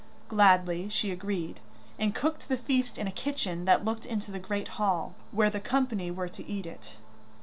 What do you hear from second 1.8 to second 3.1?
and cooked the feast in